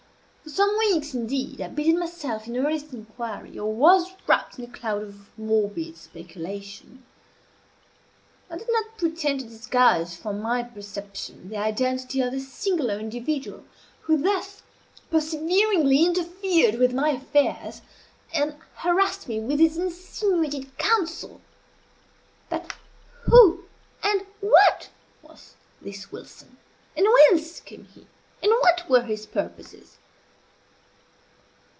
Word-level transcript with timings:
For 0.43 0.49
some 0.57 0.77
weeks, 0.79 1.13
indeed, 1.13 1.61
I 1.61 1.69
busied 1.69 1.95
myself 1.97 2.45
in 2.45 2.57
earnest 2.57 2.91
inquiry, 2.91 3.57
or 3.57 3.71
was 3.73 4.11
wrapped 4.27 4.59
in 4.59 4.65
a 4.65 4.67
cloud 4.67 5.01
of 5.01 5.29
morbid 5.37 5.95
speculation. 5.95 7.05
I 8.49 8.57
did 8.57 8.67
not 8.69 8.97
pretend 8.97 9.39
to 9.39 9.47
disguise 9.47 10.17
from 10.17 10.41
my 10.41 10.61
perception 10.63 11.47
the 11.47 11.55
identity 11.57 12.19
of 12.19 12.33
the 12.33 12.39
singular 12.41 12.99
individual 12.99 13.63
who 14.01 14.17
thus 14.17 14.63
perseveringly 15.09 16.03
interfered 16.03 16.75
with 16.79 16.93
my 16.93 17.11
affairs, 17.11 17.81
and 18.33 18.55
harassed 18.75 19.29
me 19.29 19.39
with 19.39 19.59
his 19.59 19.77
insinuated 19.77 20.77
counsel. 20.77 21.39
But 22.49 22.73
who 23.23 23.65
and 24.03 24.25
what 24.41 24.89
was 25.21 25.53
this 25.81 26.11
Wilson? 26.11 26.57
and 26.97 27.05
whence 27.07 27.61
came 27.61 27.85
he? 27.85 28.05
and 28.43 28.51
what 28.61 28.89
were 28.89 29.03
his 29.03 29.25
purposes? 29.25 29.97